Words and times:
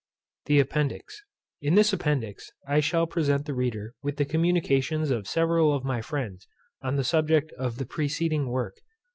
THE 0.47 0.59
APPENDIX. 0.59 1.21
In 1.61 1.75
this 1.75 1.93
Appendix 1.93 2.49
I 2.67 2.79
shall 2.79 3.05
present 3.05 3.45
the 3.45 3.53
reader 3.53 3.93
with 4.01 4.17
the 4.17 4.25
communications 4.25 5.11
of 5.11 5.27
several 5.27 5.71
of 5.75 5.83
my 5.85 6.01
friends 6.01 6.47
on 6.81 6.95
the 6.95 7.03
subject 7.03 7.51
of 7.51 7.77
the 7.77 7.85
preceding 7.85 8.47
work. 8.49 8.77